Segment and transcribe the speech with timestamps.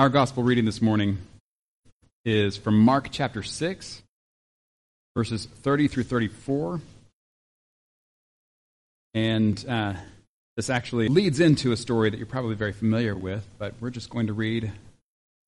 [0.00, 1.18] Our gospel reading this morning
[2.24, 4.02] is from Mark chapter 6,
[5.14, 6.80] verses 30 through 34.
[9.12, 9.92] And uh,
[10.56, 14.08] this actually leads into a story that you're probably very familiar with, but we're just
[14.08, 14.72] going to read a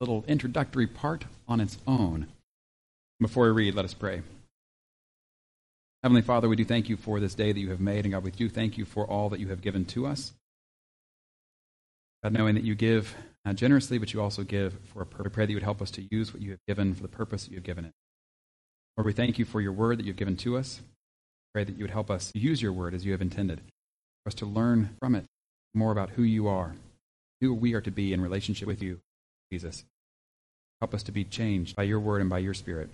[0.01, 2.27] little introductory part on its own.
[3.23, 4.21] Before we read, let us pray.
[6.03, 8.23] Heavenly Father, we do thank you for this day that you have made, and God,
[8.23, 10.35] we do thank you for all that you have given to us.
[12.23, 13.17] God, knowing that you give
[13.55, 15.25] generously, but you also give for a purpose.
[15.25, 17.09] We pray that you would help us to use what you have given for the
[17.09, 17.93] purpose that you have given it.
[18.97, 20.81] Lord, we thank you for your word that you've given to us.
[21.55, 23.61] Pray that you would help us use your word as you have intended,
[24.23, 25.25] for us to learn from it
[25.75, 26.75] more about who you are,
[27.41, 29.01] who we are to be in relationship with you,
[29.51, 29.85] Jesus.
[30.81, 32.91] Help us to be changed by your word and by your spirit.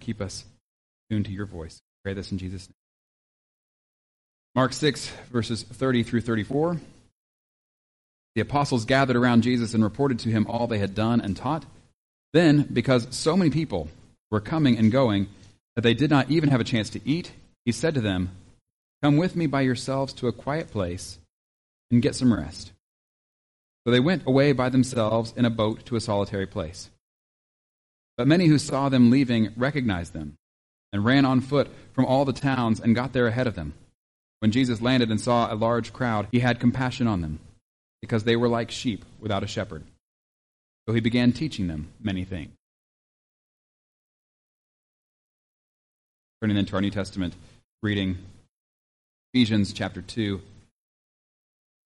[0.00, 0.44] Keep us
[1.10, 1.80] tuned to your voice.
[2.04, 2.74] Pray this in Jesus' name.
[4.54, 6.78] Mark 6, verses 30 through 34.
[8.36, 11.64] The apostles gathered around Jesus and reported to him all they had done and taught.
[12.34, 13.88] Then, because so many people
[14.30, 15.28] were coming and going
[15.74, 17.32] that they did not even have a chance to eat,
[17.64, 18.30] he said to them,
[19.02, 21.18] Come with me by yourselves to a quiet place
[21.90, 22.72] and get some rest.
[23.86, 26.90] So they went away by themselves in a boat to a solitary place.
[28.18, 30.34] But many who saw them leaving recognized them
[30.92, 33.72] and ran on foot from all the towns and got there ahead of them.
[34.40, 37.38] When Jesus landed and saw a large crowd, he had compassion on them
[38.00, 39.82] because they were like sheep without a shepherd.
[40.86, 42.52] So he began teaching them many things.
[46.40, 47.34] Turning into our New Testament
[47.82, 48.18] reading,
[49.32, 50.40] Ephesians chapter 2,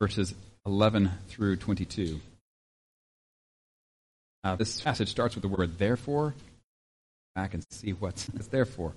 [0.00, 0.34] verses
[0.66, 2.20] 11 through 22.
[4.42, 6.34] Uh, this passage starts with the word therefore.
[7.34, 8.92] Back and see what's it's therefore.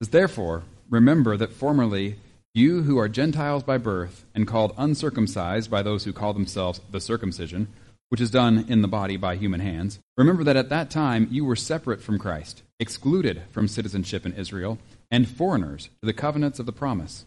[0.00, 2.16] It says, therefore, remember that formerly
[2.54, 7.00] you who are Gentiles by birth and called uncircumcised by those who call themselves the
[7.00, 7.68] circumcision,
[8.08, 11.44] which is done in the body by human hands, remember that at that time you
[11.44, 14.78] were separate from Christ, excluded from citizenship in Israel,
[15.12, 17.24] and foreigners to the covenants of the promise,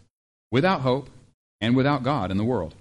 [0.50, 1.08] without hope
[1.58, 2.74] and without God in the world.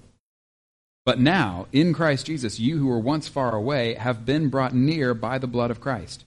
[1.05, 5.13] But now, in Christ Jesus, you who were once far away have been brought near
[5.13, 6.25] by the blood of Christ.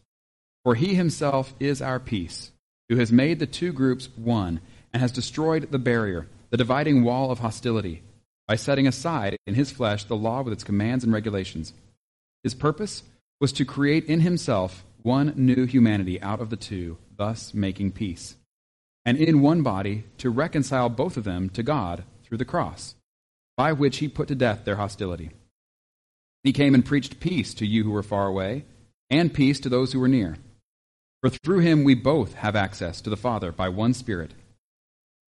[0.65, 2.53] For he himself is our peace,
[2.89, 4.61] who has made the two groups one
[4.97, 8.03] and has destroyed the barrier, the dividing wall of hostility,
[8.49, 11.75] by setting aside in his flesh the law with its commands and regulations.
[12.43, 13.03] His purpose
[13.39, 18.37] was to create in himself one new humanity out of the two, thus making peace.
[19.05, 22.95] And in one body to reconcile both of them to God through the cross,
[23.55, 25.29] by which he put to death their hostility.
[26.43, 28.65] He came and preached peace to you who were far away,
[29.11, 30.39] and peace to those who were near.
[31.21, 34.33] For through him we both have access to the Father by one Spirit.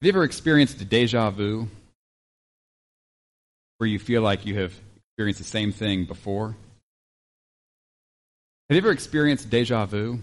[0.00, 1.68] Have you ever experienced deja vu?
[3.76, 6.56] Where you feel like you have experienced the same thing before?
[8.70, 10.18] Have you ever experienced deja vu?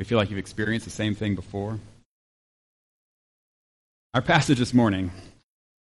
[0.00, 1.78] You feel like you've experienced the same thing before?
[4.12, 5.12] Our passage this morning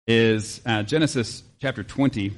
[0.06, 2.34] is uh, Genesis chapter 20,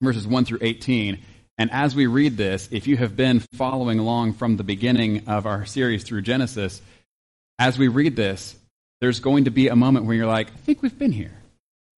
[0.00, 1.18] verses 1 through 18.
[1.58, 5.44] And as we read this, if you have been following along from the beginning of
[5.44, 6.80] our series through Genesis,
[7.58, 8.56] as we read this,
[9.02, 11.32] there's going to be a moment where you're like, I think we've been here.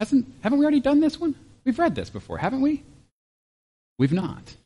[0.01, 1.35] Hasn't, haven't we already done this one?
[1.63, 2.83] We've read this before, haven't we?
[3.99, 4.57] We've not.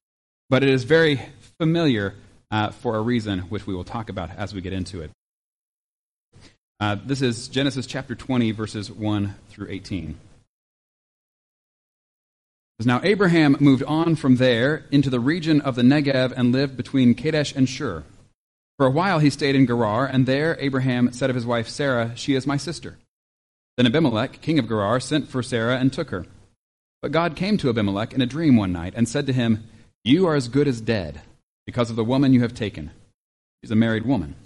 [0.48, 1.20] But it is very
[1.58, 2.14] familiar
[2.52, 5.10] uh, for a reason, which we will talk about as we get into it.
[6.78, 10.16] Uh, this is Genesis chapter 20, verses 1 through 18.
[12.84, 17.16] Now Abraham moved on from there into the region of the Negev and lived between
[17.16, 18.04] Kadesh and Shur.
[18.78, 22.12] For a while he stayed in Gerar, and there Abraham said of his wife Sarah,
[22.14, 22.96] She is my sister.
[23.76, 26.26] Then Abimelech, king of Gerar, sent for Sarah and took her.
[27.02, 29.64] But God came to Abimelech in a dream one night and said to him,
[30.04, 31.20] You are as good as dead
[31.66, 32.92] because of the woman you have taken.
[33.60, 34.36] She's a married woman.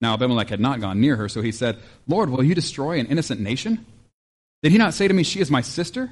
[0.00, 3.06] Now Abimelech had not gone near her, so he said, Lord, will you destroy an
[3.06, 3.84] innocent nation?
[4.62, 6.10] Did he not say to me, She is my sister?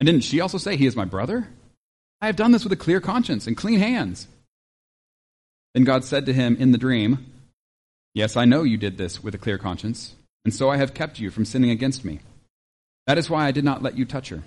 [0.00, 1.48] And didn't she also say, He is my brother?
[2.20, 4.26] I have done this with a clear conscience and clean hands.
[5.76, 7.30] Then God said to him in the dream,
[8.14, 10.14] Yes, I know you did this with a clear conscience,
[10.46, 12.20] and so I have kept you from sinning against me.
[13.06, 14.42] That is why I did not let you touch her.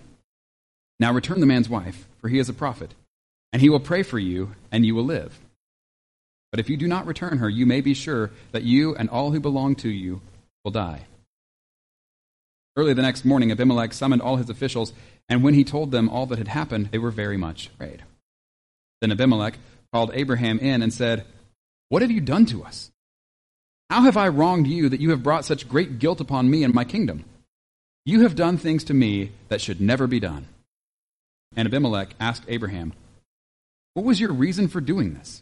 [1.00, 2.96] Now return the man's wife, for he is a prophet,
[3.54, 5.40] and he will pray for you, and you will live.
[6.50, 9.30] But if you do not return her, you may be sure that you and all
[9.30, 10.22] who belong to you
[10.64, 11.06] will die.
[12.76, 14.94] Early the next morning, Abimelech summoned all his officials,
[15.30, 18.02] and when he told them all that had happened, they were very much afraid.
[19.00, 19.60] Then Abimelech
[19.94, 21.26] called Abraham in and said,
[21.90, 22.92] What have you done to us?
[23.90, 26.74] How have I wronged you that you have brought such great guilt upon me and
[26.74, 27.26] my kingdom?
[28.06, 30.48] You have done things to me that should never be done.
[31.56, 32.94] And Abimelech asked Abraham,
[33.96, 35.42] What was your reason for doing this?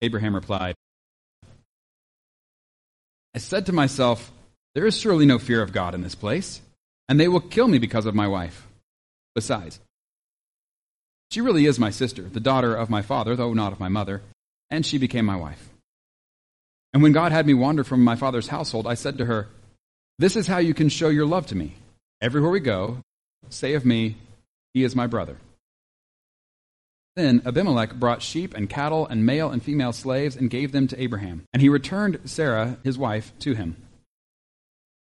[0.00, 0.74] Abraham replied,
[3.34, 4.30] I said to myself,
[4.74, 6.60] There is surely no fear of God in this place,
[7.08, 8.66] and they will kill me because of my wife.
[9.34, 9.80] Besides,
[11.32, 14.20] she really is my sister, the daughter of my father, though not of my mother,
[14.68, 15.70] and she became my wife.
[16.92, 19.48] And when God had me wander from my father's household, I said to her,
[20.18, 21.76] This is how you can show your love to me.
[22.20, 22.98] Everywhere we go,
[23.48, 24.16] say of me,
[24.74, 25.38] He is my brother.
[27.16, 31.02] Then Abimelech brought sheep and cattle and male and female slaves and gave them to
[31.02, 31.44] Abraham.
[31.54, 33.76] And he returned Sarah, his wife, to him.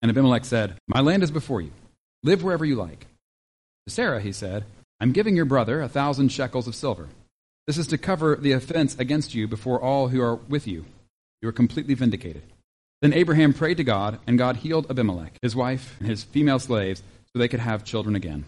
[0.03, 1.71] And Abimelech said, My land is before you.
[2.25, 3.07] Live wherever you like.
[3.87, 4.65] To Sarah, he said,
[4.99, 7.09] I'm giving your brother a thousand shekels of silver.
[7.67, 10.87] This is to cover the offense against you before all who are with you.
[11.43, 12.43] You are completely vindicated.
[13.03, 17.03] Then Abraham prayed to God, and God healed Abimelech, his wife, and his female slaves,
[17.33, 18.45] so they could have children again.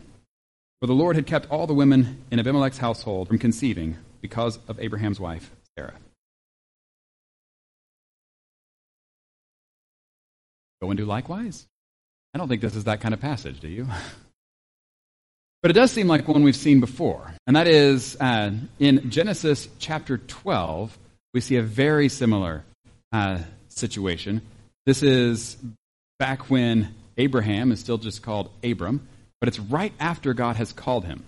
[0.80, 4.80] For the Lord had kept all the women in Abimelech's household from conceiving because of
[4.80, 5.94] Abraham's wife, Sarah.
[10.80, 11.66] Go and do likewise?
[12.32, 13.86] I don't think this is that kind of passage, do you?
[15.68, 17.30] But it does seem like one we've seen before.
[17.46, 20.96] And that is uh, in Genesis chapter 12,
[21.34, 22.64] we see a very similar
[23.12, 24.40] uh, situation.
[24.86, 25.58] This is
[26.18, 29.06] back when Abraham is still just called Abram,
[29.42, 31.22] but it's right after God has called him.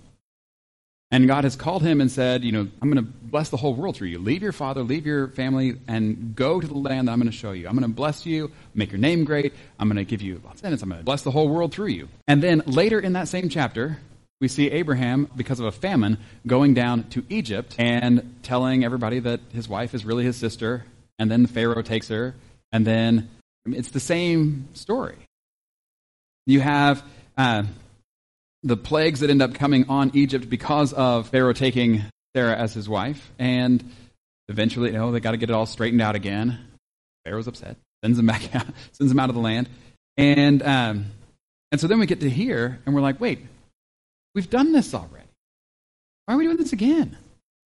[1.10, 3.75] And God has called him and said, You know, I'm going to bless the whole
[3.75, 4.20] world through you.
[4.20, 7.37] Leave your father, leave your family, and go to the land that I'm going to
[7.37, 7.69] show you.
[7.69, 9.52] I'm going to bless you, make your name great.
[9.78, 10.81] I'm going to give you lots of sentence.
[10.81, 12.08] I'm going to bless the whole world through you.
[12.26, 13.98] And then later in that same chapter,
[14.40, 19.40] we see Abraham, because of a famine, going down to Egypt and telling everybody that
[19.52, 20.84] his wife is really his sister,
[21.19, 22.34] and then Pharaoh takes her,
[22.72, 23.28] and then
[23.66, 25.19] it's the same story.
[26.46, 27.04] You have
[27.37, 27.64] uh,
[28.62, 32.02] the plagues that end up coming on Egypt because of Pharaoh taking
[32.34, 33.84] Sarah as his wife, and
[34.48, 36.58] eventually, you know, they got to get it all straightened out again.
[37.26, 39.69] Pharaoh's upset, sends him back out, sends him out of the land,
[40.16, 41.06] and um,
[41.70, 43.40] and so then we get to here, and we're like, wait,
[44.35, 45.27] We've done this already.
[46.27, 47.17] Why are we doing this again?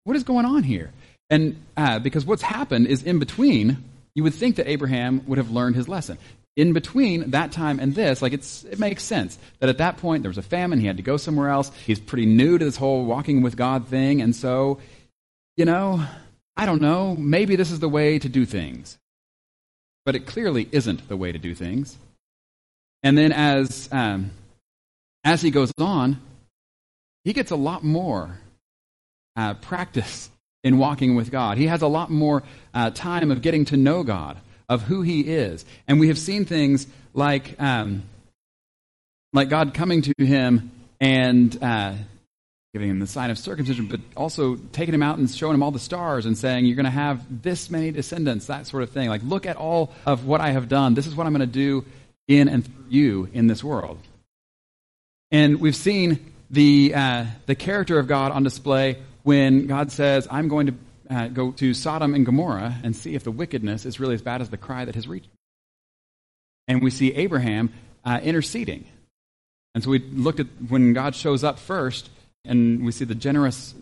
[0.04, 0.92] What is going on here?
[1.30, 3.84] And uh, because what's happened is in between,
[4.14, 6.18] you would think that Abraham would have learned his lesson.
[6.56, 10.22] In between that time and this, like it's, it makes sense that at that point
[10.22, 11.72] there was a famine, he had to go somewhere else.
[11.88, 14.80] He's pretty new to this whole walking with God thing, and so,
[15.58, 16.06] you know,
[16.56, 19.00] I don't know, maybe this is the way to do things.
[20.06, 21.98] But it clearly isn't the way to do things.
[23.02, 24.30] And then as, um,
[25.24, 26.20] as he goes on,
[27.24, 28.40] he gets a lot more
[29.36, 30.30] uh, practice
[30.64, 31.58] in walking with God.
[31.58, 32.44] He has a lot more
[32.74, 34.38] uh, time of getting to know God,
[34.70, 35.66] of who He is.
[35.88, 38.04] And we have seen things like, um,
[39.34, 41.94] like God coming to him and uh,
[42.74, 45.72] giving him the sign of circumcision, but also taking him out and showing him all
[45.72, 49.10] the stars and saying, You're going to have this many descendants, that sort of thing.
[49.10, 50.94] Like, look at all of what I have done.
[50.94, 51.86] This is what I'm going to do
[52.28, 54.00] in and through you in this world.
[55.32, 60.48] And we've seen the, uh, the character of God on display when God says, I'm
[60.48, 60.74] going to
[61.10, 64.40] uh, go to Sodom and Gomorrah and see if the wickedness is really as bad
[64.40, 65.30] as the cry that has reached.
[66.68, 67.74] And we see Abraham
[68.06, 68.86] uh, interceding.
[69.74, 72.12] And so we looked at when God shows up first,
[72.46, 73.74] and we see the generous,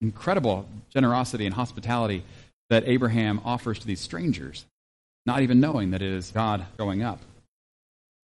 [0.00, 2.22] incredible generosity and hospitality
[2.70, 4.64] that Abraham offers to these strangers,
[5.26, 7.18] not even knowing that it is God going up.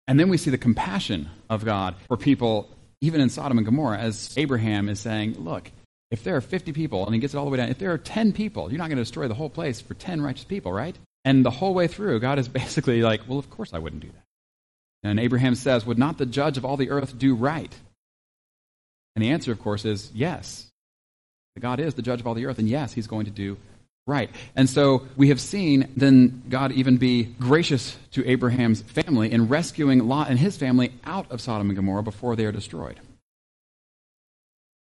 [0.09, 2.69] And then we see the compassion of God for people
[3.01, 5.71] even in Sodom and Gomorrah, as Abraham is saying, look,
[6.11, 7.93] if there are 50 people, and he gets it all the way down, if there
[7.93, 10.73] are 10 people, you're not going to destroy the whole place for 10 righteous people,
[10.73, 10.97] right?
[11.25, 14.09] And the whole way through, God is basically like, well, of course I wouldn't do
[14.09, 15.09] that.
[15.09, 17.73] And Abraham says, would not the judge of all the earth do right?
[19.15, 20.67] And the answer, of course, is yes.
[21.59, 23.57] God is the judge of all the earth, and yes, he's going to do
[24.07, 24.31] right.
[24.55, 30.07] And so we have seen then God even be gracious to Abraham's family in rescuing
[30.07, 33.01] Lot and his family out of Sodom and Gomorrah before they are destroyed.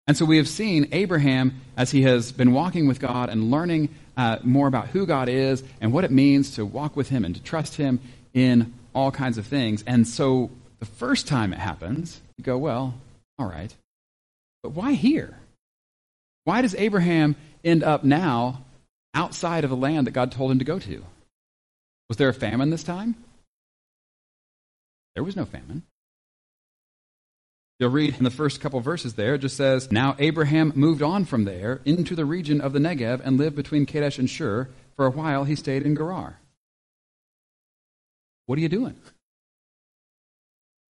[0.06, 3.90] And so we have seen Abraham as he has been walking with God and learning
[4.16, 7.34] uh, more about who God is and what it means to walk with him and
[7.34, 8.00] to trust him
[8.32, 9.84] in all kinds of things.
[9.86, 12.94] And so the first time it happens, you go, well,
[13.38, 13.74] all right.
[14.62, 15.36] But why here?
[16.44, 18.64] Why does Abraham end up now
[19.14, 21.04] outside of the land that God told him to go to?
[22.08, 23.14] Was there a famine this time?
[25.14, 25.82] There was no famine.
[27.78, 31.24] You'll read in the first couple verses there, it just says, Now Abraham moved on
[31.24, 34.68] from there into the region of the Negev and lived between Kadesh and Shur.
[34.96, 36.40] For a while he stayed in Gerar.
[38.46, 38.96] What are you doing?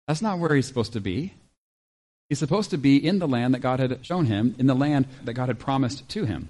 [0.08, 1.34] That's not where he's supposed to be.
[2.28, 5.08] He's supposed to be in the land that God had shown him, in the land
[5.24, 6.50] that God had promised to him.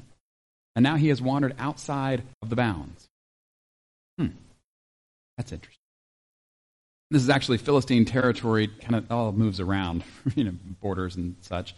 [0.76, 3.08] And now he has wandered outside of the bounds.
[4.18, 4.28] Hmm.
[5.38, 5.80] That's interesting.
[7.12, 10.04] This is actually Philistine territory, kind of all moves around,
[10.36, 11.76] you know, borders and such.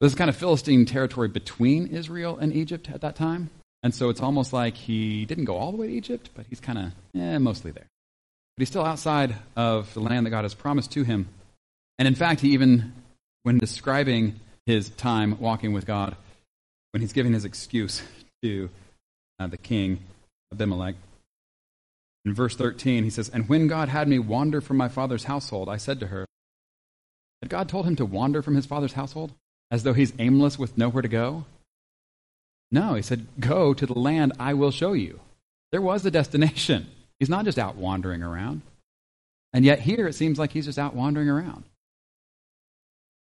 [0.00, 3.50] This is kind of Philistine territory between Israel and Egypt at that time.
[3.82, 6.60] And so it's almost like he didn't go all the way to Egypt, but he's
[6.60, 7.86] kind of eh, mostly there.
[8.56, 11.28] But he's still outside of the land that God has promised to him.
[11.98, 12.92] And in fact, he even,
[13.42, 16.16] when describing his time walking with God,
[16.92, 18.02] when he's giving his excuse
[18.42, 18.70] to
[19.38, 20.00] uh, the king
[20.52, 20.94] Abimelech,
[22.24, 25.68] in verse 13, he says, And when God had me wander from my father's household,
[25.68, 26.26] I said to her,
[27.40, 29.32] Had God told him to wander from his father's household?
[29.70, 31.44] As though he's aimless with nowhere to go?
[32.70, 35.20] No, he said, Go to the land I will show you.
[35.72, 36.86] There was a destination.
[37.18, 38.62] He's not just out wandering around.
[39.52, 41.64] And yet here it seems like he's just out wandering around.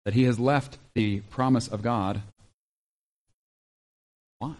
[0.05, 2.21] That he has left the promise of God.
[4.39, 4.55] Why?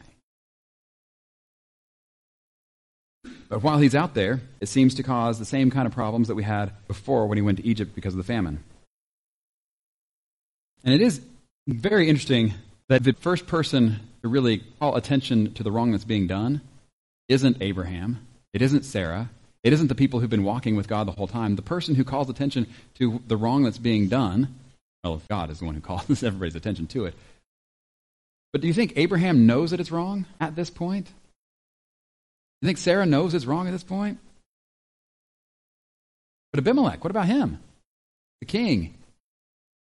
[3.50, 6.36] But while he's out there, it seems to cause the same kind of problems that
[6.36, 8.64] we had before when he went to Egypt because of the famine.
[10.84, 11.22] And it is
[11.68, 12.54] very interesting
[12.90, 16.62] that the first person to really call attention to the wrong that's being done
[17.28, 19.30] isn't Abraham, it isn't Sarah,
[19.64, 21.56] it isn't the people who've been walking with God the whole time.
[21.56, 24.56] The person who calls attention to the wrong that's being done,
[25.04, 27.16] well, if God is the one who calls everybody's attention to it.
[28.58, 31.06] But do you think Abraham knows that it's wrong at this point?
[31.06, 31.12] Do
[32.64, 34.18] you think Sarah knows it's wrong at this point?
[36.52, 37.60] But Abimelech, what about him?
[38.40, 38.96] The king.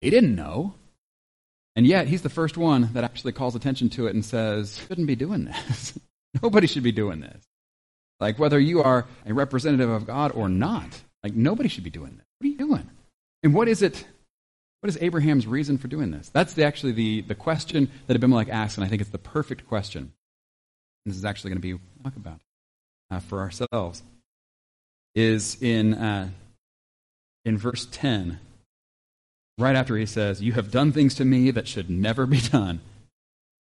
[0.01, 0.75] He didn't know.
[1.75, 5.07] And yet, he's the first one that actually calls attention to it and says, shouldn't
[5.07, 5.97] be doing this.
[6.43, 7.43] nobody should be doing this.
[8.19, 12.17] Like, whether you are a representative of God or not, like, nobody should be doing
[12.17, 12.25] this.
[12.37, 12.89] What are you doing?
[13.41, 14.05] And what is it?
[14.81, 16.29] What is Abraham's reason for doing this?
[16.29, 19.67] That's the, actually the, the question that Abimelech asks, and I think it's the perfect
[19.67, 20.13] question.
[21.05, 22.39] And this is actually going to be talk about
[23.11, 24.03] uh, for ourselves.
[25.15, 26.29] Is in uh,
[27.43, 28.39] in verse ten
[29.59, 32.79] right after he says, You have done things to me that should never be done.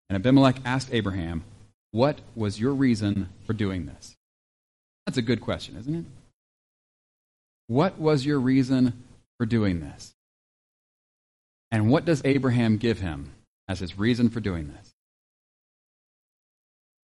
[0.09, 1.43] And Abimelech asked Abraham,
[1.91, 4.15] What was your reason for doing this?
[5.07, 6.05] That's a good question, isn't it?
[7.69, 9.05] What was your reason
[9.39, 10.13] for doing this?
[11.71, 13.33] And what does Abraham give him
[13.69, 14.93] as his reason for doing this?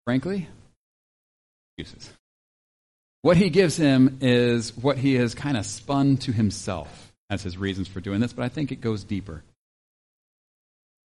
[0.05, 0.49] Frankly,
[1.77, 2.13] excuses.
[3.23, 7.57] What he gives him is what he has kind of spun to himself as his
[7.57, 9.43] reasons for doing this, but I think it goes deeper.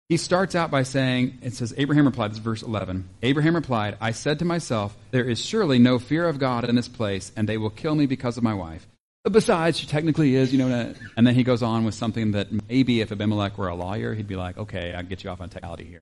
[0.09, 3.09] He starts out by saying, it says, Abraham replied, this is verse 11.
[3.23, 6.89] Abraham replied, I said to myself, there is surely no fear of God in this
[6.89, 8.87] place, and they will kill me because of my wife.
[9.31, 13.01] Besides, she technically is, you know, and then he goes on with something that maybe
[13.01, 15.85] if Abimelech were a lawyer, he'd be like, okay, I'll get you off on technicality
[15.85, 16.01] here.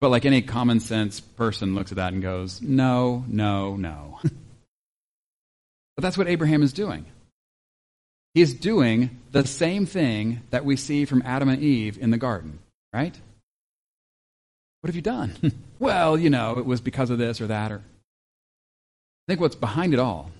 [0.00, 4.18] But like any common sense person looks at that and goes, no, no, no.
[4.22, 4.32] but
[5.98, 7.04] that's what Abraham is doing.
[8.34, 12.16] He is doing the same thing that we see from Adam and Eve in the
[12.16, 12.58] garden,
[12.94, 13.14] right?
[14.80, 15.34] What have you done?
[15.78, 17.70] well, you know, it was because of this or that.
[17.70, 20.30] Or I think what's behind it all,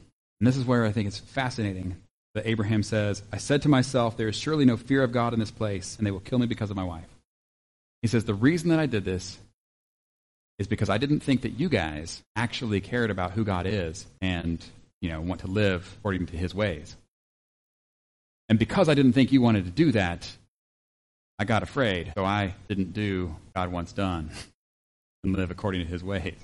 [0.41, 1.99] and this is where I think it's fascinating
[2.35, 5.41] that Abraham says, I said to myself, there is surely no fear of God in
[5.41, 7.09] this place, and they will kill me because of my wife.
[8.01, 9.39] He says, the reason that I did this
[10.59, 14.65] is because I didn't think that you guys actually cared about who God is and,
[15.01, 16.97] you know, want to live according to his ways.
[18.49, 20.31] And because I didn't think you wanted to do that,
[21.39, 22.12] I got afraid.
[22.17, 24.31] So I didn't do God wants done
[25.25, 26.37] and live according to his ways.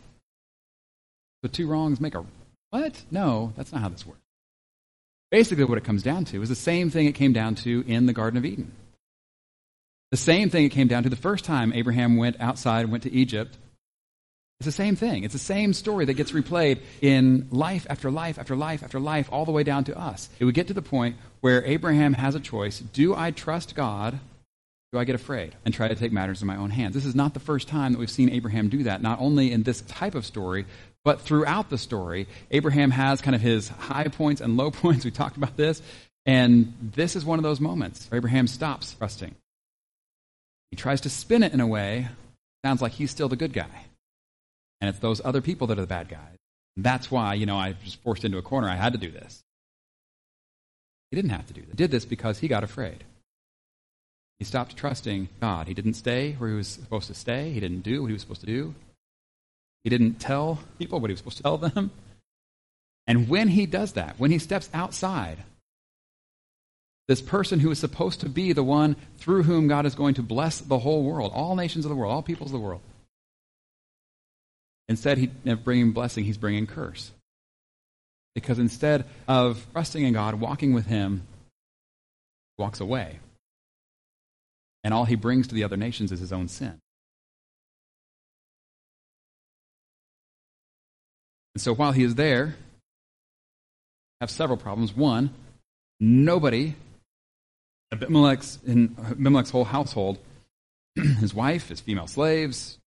[1.42, 2.24] The two wrongs make a
[2.70, 3.02] what?
[3.10, 4.20] No, that's not how this works.
[5.30, 8.06] Basically, what it comes down to is the same thing it came down to in
[8.06, 8.72] the Garden of Eden.
[10.10, 13.02] The same thing it came down to the first time Abraham went outside and went
[13.02, 13.58] to Egypt
[14.60, 15.22] it's the same thing.
[15.22, 19.28] It's the same story that gets replayed in life after life after life after life,
[19.30, 20.28] all the way down to us.
[20.40, 24.18] It would get to the point where Abraham has a choice do I trust God?
[24.90, 26.94] Do I get afraid and try to take matters in my own hands?
[26.94, 29.62] This is not the first time that we've seen Abraham do that, not only in
[29.62, 30.64] this type of story,
[31.04, 32.26] but throughout the story.
[32.50, 35.04] Abraham has kind of his high points and low points.
[35.04, 35.82] We talked about this.
[36.26, 39.34] And this is one of those moments where Abraham stops trusting.
[40.70, 42.08] He tries to spin it in a way,
[42.64, 43.86] sounds like he's still the good guy.
[44.80, 46.36] And it's those other people that are the bad guys.
[46.76, 48.68] That's why, you know, I was forced into a corner.
[48.68, 49.42] I had to do this.
[51.10, 51.70] He didn't have to do this.
[51.70, 53.04] He did this because he got afraid.
[54.38, 55.66] He stopped trusting God.
[55.66, 57.50] He didn't stay where he was supposed to stay.
[57.50, 58.74] He didn't do what he was supposed to do.
[59.84, 61.90] He didn't tell people what he was supposed to tell them.
[63.06, 65.38] And when he does that, when he steps outside,
[67.06, 70.22] this person who is supposed to be the one through whom God is going to
[70.22, 72.82] bless the whole world, all nations of the world, all peoples of the world,
[74.88, 77.12] instead he, of bringing blessing, he's bringing curse.
[78.34, 81.26] Because instead of trusting in God, walking with him,
[82.58, 83.20] walks away.
[84.84, 86.78] And all he brings to the other nations is his own sin.
[91.58, 92.54] And so while he is there,
[94.20, 94.94] have several problems.
[94.94, 95.30] One,
[95.98, 96.76] nobody,
[97.90, 100.18] Abimelech's, in Abimelech's whole household,
[100.94, 102.78] his wife, his female slaves,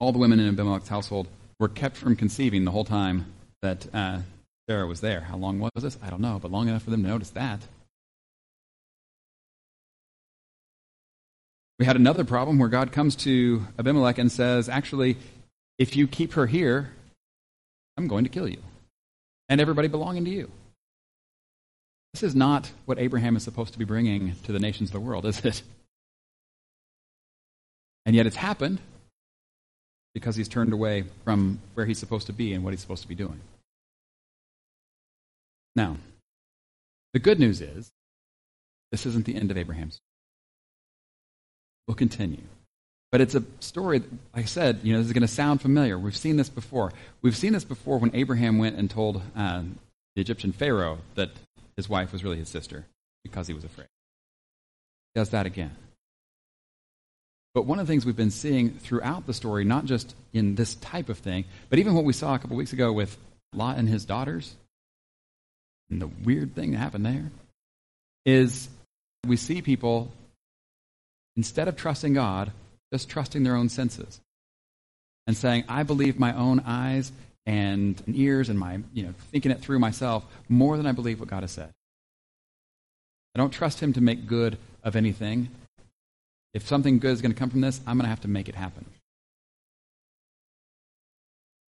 [0.00, 1.28] all the women in Abimelech's household
[1.60, 3.26] were kept from conceiving the whole time
[3.62, 4.18] that uh,
[4.68, 5.20] Sarah was there.
[5.20, 5.96] How long was this?
[6.02, 7.60] I don't know, but long enough for them to notice that.
[11.78, 15.18] We had another problem where God comes to Abimelech and says, Actually,
[15.78, 16.90] if you keep her here,
[18.00, 18.62] I'm going to kill you
[19.50, 20.50] and everybody belonging to you.
[22.14, 25.00] This is not what Abraham is supposed to be bringing to the nations of the
[25.00, 25.62] world, is it?
[28.06, 28.80] And yet it's happened
[30.14, 33.08] because he's turned away from where he's supposed to be and what he's supposed to
[33.08, 33.38] be doing.
[35.76, 35.98] Now,
[37.12, 37.90] the good news is
[38.90, 40.00] this isn't the end of Abraham's
[41.86, 42.44] We'll continue.
[43.12, 44.00] But it's a story,
[44.34, 45.98] like I said, you know, this is going to sound familiar.
[45.98, 46.92] We've seen this before.
[47.22, 49.62] We've seen this before when Abraham went and told uh,
[50.14, 51.30] the Egyptian Pharaoh that
[51.76, 52.86] his wife was really his sister
[53.24, 53.88] because he was afraid.
[55.14, 55.74] He does that again.
[57.52, 60.76] But one of the things we've been seeing throughout the story, not just in this
[60.76, 63.16] type of thing, but even what we saw a couple weeks ago with
[63.52, 64.54] Lot and his daughters,
[65.90, 67.32] and the weird thing that happened there,
[68.24, 68.68] is
[69.26, 70.12] we see people
[71.36, 72.52] instead of trusting God,
[72.92, 74.20] just trusting their own senses
[75.26, 77.12] and saying, I believe my own eyes
[77.46, 81.28] and ears and my, you know, thinking it through myself more than I believe what
[81.28, 81.70] God has said.
[83.34, 85.48] I don't trust Him to make good of anything.
[86.52, 88.48] If something good is going to come from this, I'm going to have to make
[88.48, 88.84] it happen.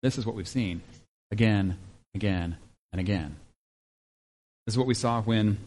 [0.02, 0.80] This is what we've seen
[1.30, 1.76] again,
[2.14, 2.56] again,
[2.92, 3.37] and again.
[4.66, 5.59] This is what we saw when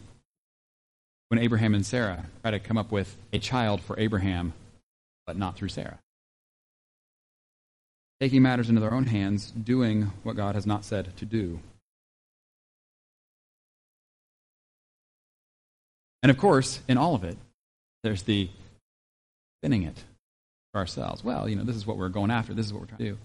[1.28, 4.52] when Abraham and Sarah try to come up with a child for Abraham,
[5.26, 5.98] but not through Sarah.
[8.20, 11.60] Taking matters into their own hands, doing what God has not said to do.
[16.22, 17.36] And of course, in all of it,
[18.02, 18.48] there's the
[19.60, 19.96] spinning it
[20.72, 21.22] for ourselves.
[21.22, 23.04] Well, you know, this is what we're going after, this is what we're trying to
[23.10, 23.18] do.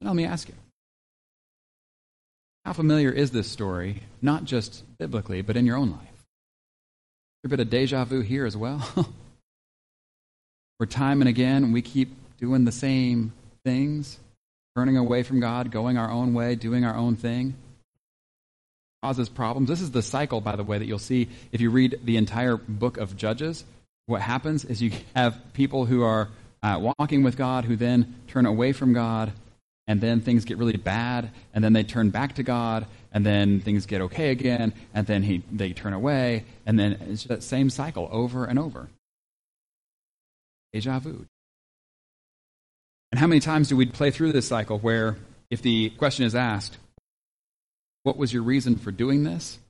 [0.00, 0.54] Now, let me ask you
[2.64, 6.14] how familiar is this story, not just biblically, but in your own life?
[7.44, 8.82] a bit of deja vu here as well.
[10.78, 13.32] Where time and again we keep doing the same
[13.64, 14.18] things,
[14.76, 17.54] turning away from God, going our own way, doing our own thing.
[19.02, 19.68] Causes problems.
[19.68, 22.56] This is the cycle, by the way, that you'll see if you read the entire
[22.56, 23.64] book of Judges.
[24.06, 26.28] What happens is you have people who are
[26.62, 29.32] uh, walking with God who then turn away from God,
[29.86, 33.60] and then things get really bad, and then they turn back to God, and then
[33.60, 37.68] things get okay again, and then he, they turn away, and then it's that same
[37.70, 38.88] cycle over and over.
[40.74, 41.24] Deja vu.
[43.12, 45.16] And how many times do we play through this cycle where,
[45.48, 46.78] if the question is asked,
[48.02, 49.60] what was your reason for doing this?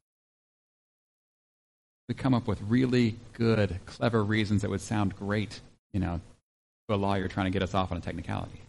[2.09, 5.61] We come up with really good, clever reasons that would sound great,
[5.93, 6.23] you know,
[6.89, 8.63] to a lawyer trying to get us off on a technicality.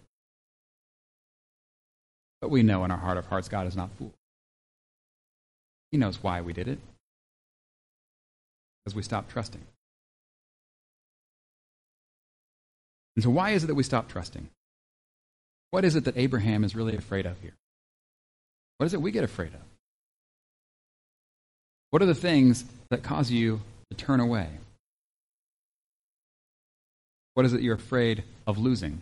[2.42, 4.14] But we know in our heart of hearts God is not fooled.
[5.92, 6.80] He knows why we did it.
[8.84, 9.62] Because we stopped trusting.
[13.16, 14.50] And so, why is it that we stop trusting?
[15.72, 17.54] What is it that Abraham is really afraid of here?
[18.78, 19.62] What is it we get afraid of?
[21.92, 24.50] What are the things that cause you to turn away?
[27.36, 29.02] What is it you're afraid of losing?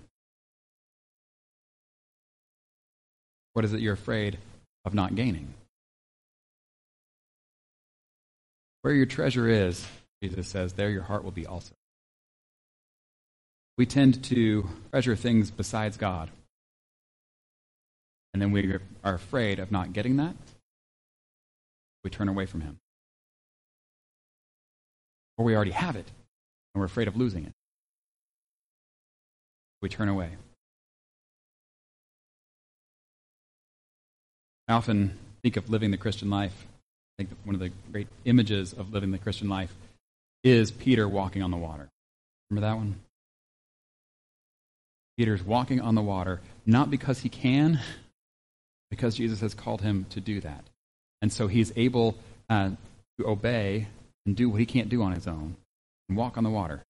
[3.54, 4.38] What is it you're afraid
[4.86, 5.54] of not gaining?
[8.82, 9.88] Where your treasure is,
[10.22, 11.74] Jesus says, there your heart will be also.
[13.78, 16.30] We tend to treasure things besides God.
[18.34, 20.36] And then we are afraid of not getting that.
[22.04, 22.80] We turn away from Him.
[25.38, 26.06] or we already have it
[26.74, 27.54] and we're afraid of losing it.
[29.82, 30.30] We turn away.
[34.68, 36.68] I often think of living the Christian life.
[37.20, 39.74] I think one of the great images of living the Christian life
[40.44, 41.90] is Peter walking on the water.
[42.50, 42.96] Remember that one?
[45.18, 47.80] Peter's walking on the water, not because he can,
[48.90, 50.64] because Jesus has called him to do that.
[51.22, 52.16] And so he's able
[52.50, 52.72] uh,
[53.20, 53.88] to obey
[54.26, 55.56] and do what he can't do on his own
[56.10, 56.84] and walk on the water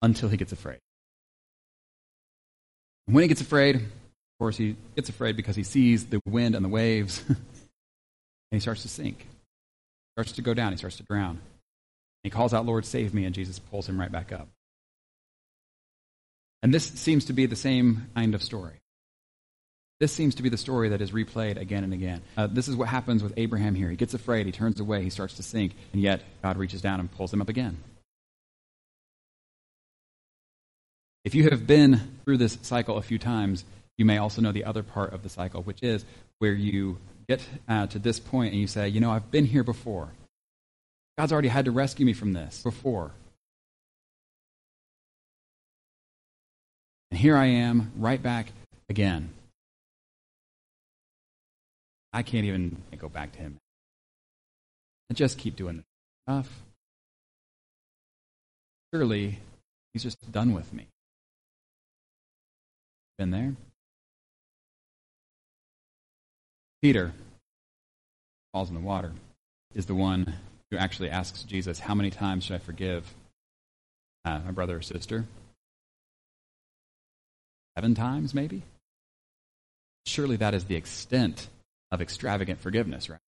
[0.00, 0.78] until he gets afraid.
[3.06, 3.82] And when he gets afraid, of
[4.38, 7.36] course, he gets afraid because he sees the wind and the waves, and
[8.50, 9.18] he starts to sink.
[9.20, 9.26] He
[10.16, 10.72] starts to go down.
[10.72, 11.40] He starts to drown.
[12.22, 14.48] He calls out, Lord, save me, and Jesus pulls him right back up.
[16.62, 18.74] And this seems to be the same kind of story.
[20.00, 22.22] This seems to be the story that is replayed again and again.
[22.36, 23.88] Uh, this is what happens with Abraham here.
[23.88, 26.98] He gets afraid, he turns away, he starts to sink, and yet God reaches down
[26.98, 27.76] and pulls him up again.
[31.24, 33.64] If you have been through this cycle a few times,
[33.96, 36.04] you may also know the other part of the cycle, which is
[36.38, 36.98] where you
[37.28, 40.08] get uh, to this point and you say, You know, I've been here before.
[41.16, 43.12] God's already had to rescue me from this before.
[47.12, 48.46] And here I am, right back
[48.88, 49.28] again.
[52.10, 53.58] I can't even go back to him.
[55.10, 55.84] I just keep doing
[56.24, 56.48] stuff.
[58.94, 59.40] Surely
[59.92, 60.86] he's just done with me.
[63.18, 63.56] Been there?
[66.80, 67.12] Peter
[68.54, 69.12] falls in the water,
[69.74, 70.32] is the one
[70.70, 73.12] who actually asks Jesus, How many times should I forgive
[74.24, 75.26] uh, my brother or sister?
[77.76, 78.62] Seven times, maybe?
[80.06, 81.48] Surely that is the extent
[81.90, 83.20] of extravagant forgiveness, right?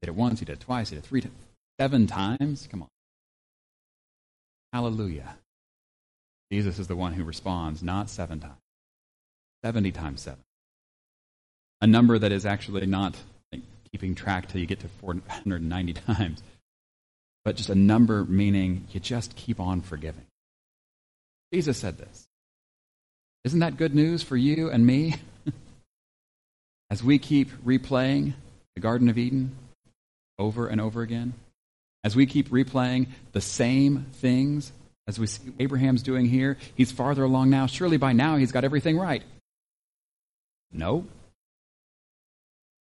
[0.00, 1.34] He did it once, he did it twice, he did it three times,
[1.80, 2.68] seven times?
[2.70, 2.88] Come on.
[4.72, 5.36] Hallelujah.
[6.52, 8.60] Jesus is the one who responds, not seven times,
[9.64, 10.42] 70 times seven.
[11.80, 13.16] A number that is actually not
[13.90, 16.42] keeping track till you get to 490 times,
[17.44, 20.26] but just a number meaning you just keep on forgiving.
[21.52, 22.27] Jesus said this.
[23.44, 25.16] Isn't that good news for you and me?
[26.90, 28.34] As we keep replaying
[28.74, 29.56] the Garden of Eden
[30.38, 31.34] over and over again,
[32.04, 34.72] as we keep replaying the same things
[35.08, 37.66] as we see Abraham's doing here, he's farther along now.
[37.66, 39.22] Surely by now he's got everything right.
[40.70, 41.06] No.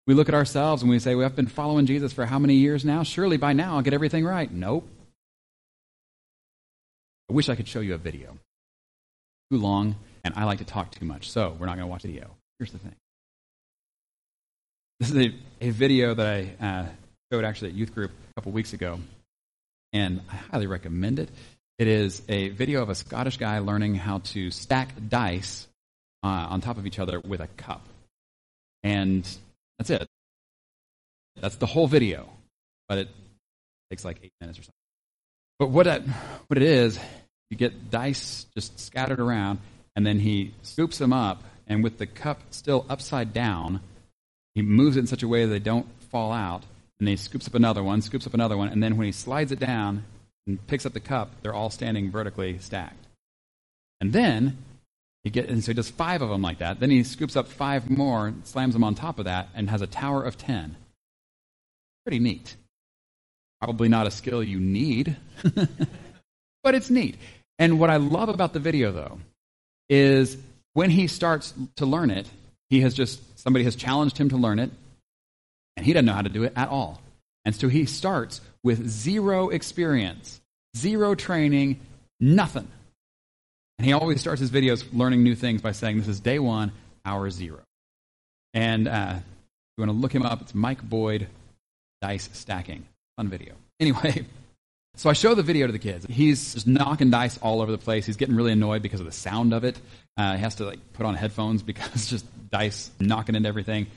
[0.07, 2.83] We look at ourselves and we say, I've been following Jesus for how many years
[2.83, 3.03] now?
[3.03, 4.51] Surely by now I'll get everything right.
[4.51, 4.87] Nope.
[7.29, 8.37] I wish I could show you a video.
[9.51, 12.01] Too long, and I like to talk too much, so we're not going to watch
[12.01, 12.31] video.
[12.57, 12.95] Here's the thing.
[14.99, 16.85] This is a, a video that I uh,
[17.31, 18.99] showed actually at youth group a couple weeks ago,
[19.93, 21.29] and I highly recommend it.
[21.77, 25.67] It is a video of a Scottish guy learning how to stack dice
[26.23, 27.87] uh, on top of each other with a cup.
[28.83, 29.27] And
[29.77, 30.07] that's it.
[31.39, 32.29] That's the whole video.
[32.87, 33.09] But it
[33.91, 34.73] takes like eight minutes or something.
[35.59, 35.85] But what
[36.47, 36.97] what it is,
[37.49, 39.59] you get dice just scattered around,
[39.95, 43.79] and then he scoops them up, and with the cup still upside down,
[44.53, 46.63] he moves it in such a way that they don't fall out,
[46.99, 49.51] and he scoops up another one, scoops up another one, and then when he slides
[49.51, 50.03] it down
[50.47, 53.05] and picks up the cup, they're all standing vertically stacked.
[54.01, 54.57] And then
[55.23, 56.79] he get, and so he does five of them like that.
[56.79, 59.87] Then he scoops up five more, slams them on top of that, and has a
[59.87, 60.75] tower of ten.
[62.05, 62.55] Pretty neat.
[63.59, 65.17] Probably not a skill you need,
[66.63, 67.17] but it's neat.
[67.57, 69.17] And what I love about the video, though,
[69.89, 70.37] is
[70.73, 72.27] when he starts to learn it,
[72.69, 74.71] he has just, somebody has challenged him to learn it,
[75.77, 77.01] and he doesn't know how to do it at all.
[77.45, 80.41] And so he starts with zero experience,
[80.75, 81.79] zero training,
[82.19, 82.67] nothing.
[83.77, 86.71] And he always starts his videos learning new things by saying, This is day one,
[87.05, 87.59] hour zero.
[88.53, 89.15] And uh,
[89.77, 91.27] you want to look him up, it's Mike Boyd
[92.01, 92.85] Dice Stacking.
[93.17, 93.53] Fun video.
[93.79, 94.25] Anyway,
[94.95, 96.05] so I show the video to the kids.
[96.09, 98.05] He's just knocking dice all over the place.
[98.05, 99.79] He's getting really annoyed because of the sound of it.
[100.17, 103.87] Uh, he has to like put on headphones because just dice knocking into everything,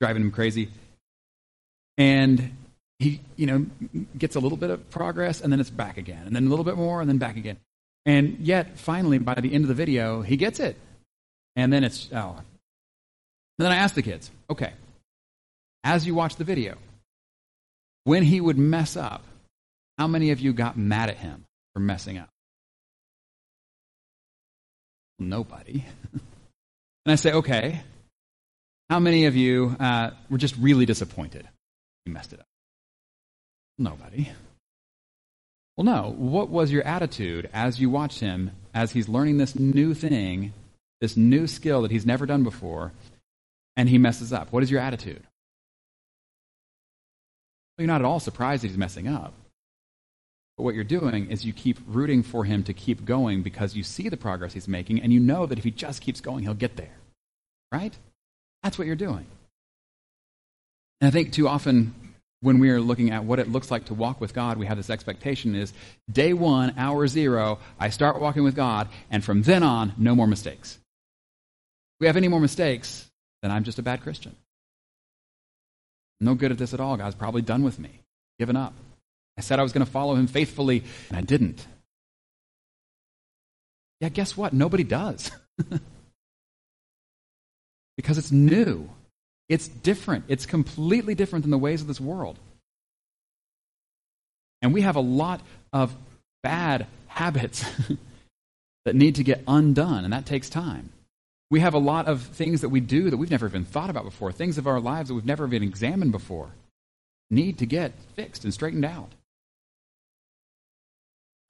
[0.00, 0.70] driving him crazy.
[1.98, 2.56] And
[2.98, 3.66] he, you know,
[4.16, 6.64] gets a little bit of progress, and then it's back again, and then a little
[6.64, 7.56] bit more, and then back again.
[8.06, 10.76] And yet, finally, by the end of the video, he gets it.
[11.56, 12.36] And then it's, oh.
[12.38, 14.72] And then I ask the kids, okay,
[15.84, 16.76] as you watch the video,
[18.04, 19.24] when he would mess up,
[20.00, 22.30] how many of you got mad at him for messing up?
[25.18, 25.84] Nobody.
[26.14, 27.82] and I say, okay,
[28.88, 31.46] how many of you uh, were just really disappointed
[32.06, 32.46] you messed it up?
[33.76, 34.30] Nobody.
[35.76, 36.14] Well, no.
[36.16, 40.54] What was your attitude as you watched him as he's learning this new thing,
[41.02, 42.92] this new skill that he's never done before,
[43.76, 44.50] and he messes up?
[44.50, 45.22] What is your attitude?
[47.76, 49.34] Well, you're not at all surprised that he's messing up.
[50.60, 53.82] But what you're doing is you keep rooting for him to keep going because you
[53.82, 56.52] see the progress he's making and you know that if he just keeps going, he'll
[56.52, 56.92] get there.
[57.72, 57.96] Right?
[58.62, 59.24] That's what you're doing.
[61.00, 61.94] And I think too often
[62.42, 64.76] when we are looking at what it looks like to walk with God, we have
[64.76, 65.72] this expectation is
[66.12, 70.26] day one, hour zero, I start walking with God, and from then on, no more
[70.26, 70.74] mistakes.
[70.74, 74.36] If we have any more mistakes, then I'm just a bad Christian.
[76.20, 76.98] No good at this at all.
[76.98, 78.02] God's probably done with me,
[78.38, 78.74] given up.
[79.36, 81.66] I said I was going to follow him faithfully, and I didn't.
[84.00, 84.52] Yeah, guess what?
[84.52, 85.30] Nobody does.
[87.96, 88.88] because it's new.
[89.48, 90.24] It's different.
[90.28, 92.38] It's completely different than the ways of this world.
[94.62, 95.40] And we have a lot
[95.72, 95.94] of
[96.42, 97.64] bad habits
[98.84, 100.90] that need to get undone, and that takes time.
[101.50, 104.04] We have a lot of things that we do that we've never even thought about
[104.04, 106.50] before, things of our lives that we've never even examined before,
[107.28, 109.10] need to get fixed and straightened out.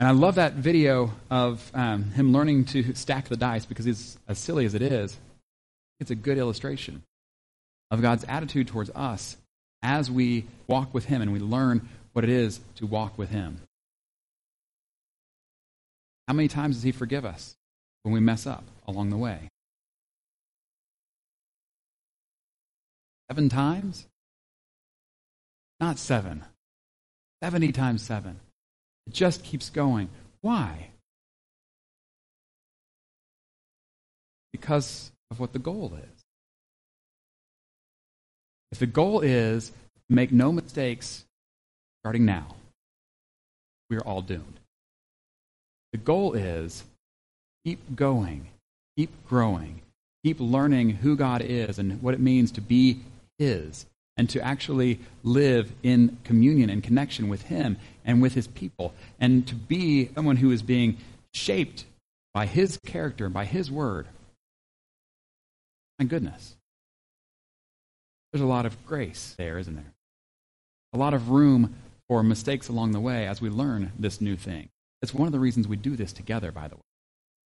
[0.01, 4.19] And I love that video of um, him learning to stack the dice because it's
[4.27, 5.19] as silly as it is.
[6.01, 7.03] It's a good illustration
[7.91, 9.37] of God's attitude towards us
[9.83, 13.61] as we walk with Him and we learn what it is to walk with Him.
[16.27, 17.57] How many times does He forgive us
[18.03, 19.51] when we mess up along the way?
[23.29, 24.07] Seven times?
[25.79, 26.45] Not seven.
[27.43, 28.41] 70 times seven.
[29.11, 30.09] It just keeps going.
[30.41, 30.91] Why?
[34.53, 36.25] Because of what the goal is.
[38.71, 39.73] If the goal is
[40.09, 41.25] make no mistakes
[42.05, 42.55] starting now,
[43.89, 44.61] we are all doomed.
[45.91, 46.85] The goal is
[47.65, 48.47] keep going,
[48.97, 49.83] keep growing,
[50.23, 53.01] keep learning who God is and what it means to be
[53.41, 58.93] His, and to actually live in communion and connection with Him and with His people,
[59.19, 60.99] and to be someone who is being
[61.33, 61.85] shaped
[62.35, 64.07] by His character, and by His word.
[65.99, 66.57] My goodness.
[68.33, 69.93] There's a lot of grace there, isn't there?
[70.93, 71.75] A lot of room
[72.09, 74.69] for mistakes along the way as we learn this new thing.
[75.03, 76.83] It's one of the reasons we do this together, by the way,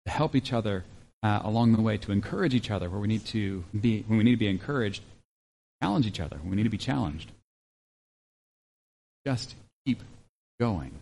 [0.07, 0.85] to help each other
[1.23, 4.25] uh, along the way, to encourage each other where we need to be, when we
[4.25, 5.03] need to be encouraged,
[5.83, 7.33] challenge each other we need to be challenged.
[9.27, 10.01] Just keep
[10.61, 10.93] going.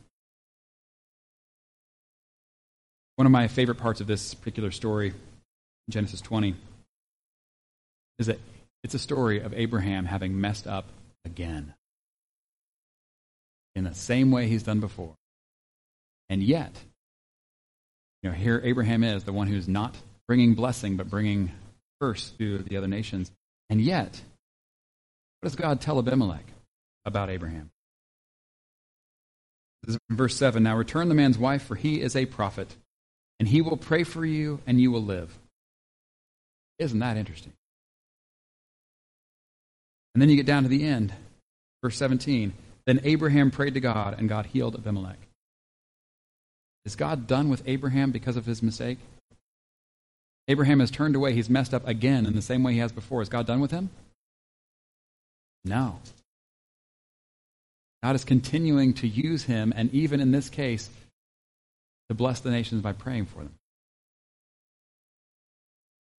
[3.16, 5.12] One of my favorite parts of this particular story,
[5.90, 6.54] Genesis 20,
[8.18, 8.38] is that
[8.82, 10.86] it's a story of Abraham having messed up
[11.26, 11.74] again
[13.74, 15.14] in the same way he's done before.
[16.30, 16.72] And yet,
[18.22, 19.94] you know, here Abraham is the one who's not
[20.26, 21.52] bringing blessing, but bringing
[22.00, 23.30] curse to the other nations.
[23.68, 24.22] And yet,
[25.40, 26.44] what does God tell Abimelech
[27.06, 27.70] about Abraham?
[29.82, 32.76] This is verse 7 Now return the man's wife, for he is a prophet,
[33.38, 35.38] and he will pray for you, and you will live.
[36.78, 37.52] Isn't that interesting?
[40.14, 41.14] And then you get down to the end,
[41.82, 42.52] verse 17.
[42.86, 45.18] Then Abraham prayed to God, and God healed Abimelech.
[46.84, 48.98] Is God done with Abraham because of his mistake?
[50.48, 51.32] Abraham has turned away.
[51.32, 53.22] He's messed up again in the same way he has before.
[53.22, 53.90] Is God done with him?
[55.64, 55.98] No.
[58.02, 60.88] God is continuing to use him, and even in this case,
[62.08, 63.54] to bless the nations by praying for them.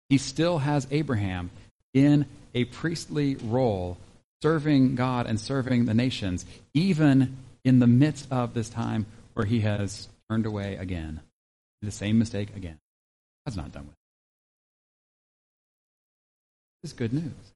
[0.10, 1.50] He still has Abraham
[1.94, 3.98] in a priestly role,
[4.42, 9.62] serving God and serving the nations, even in the midst of this time where he
[9.62, 11.22] has turned away again.
[11.82, 12.78] The same mistake again.
[13.46, 13.98] God's not done with it.
[16.84, 17.54] This is good news.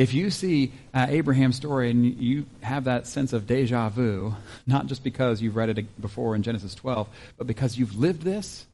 [0.00, 4.34] If you see uh, Abraham's story and you have that sense of deja vu,
[4.66, 8.64] not just because you've read it before in Genesis 12, but because you've lived this,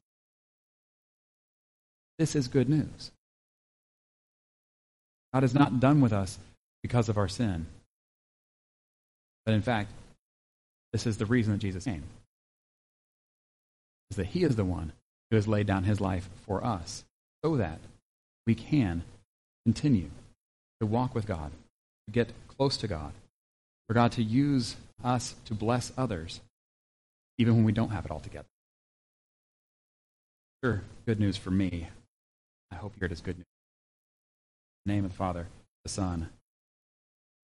[2.20, 3.10] this is good news.
[5.34, 6.38] God is not done with us
[6.80, 7.66] because of our sin.
[9.44, 9.90] But in fact,
[10.92, 12.04] this is the reason that Jesus came.
[14.12, 14.92] Is that he is the one
[15.32, 17.04] who has laid down his life for us
[17.44, 17.80] so that
[18.46, 19.02] we can
[19.64, 20.10] continue
[20.80, 21.50] to walk with God,
[22.06, 23.12] to get close to God,
[23.88, 26.40] for God to use us to bless others,
[27.38, 28.48] even when we don't have it all together.
[30.64, 31.88] Sure, good news for me.
[32.70, 33.46] I hope you hear it is good news
[34.86, 35.48] name of the Father,
[35.84, 36.28] the Son,